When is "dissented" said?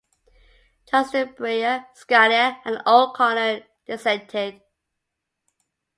3.85-4.63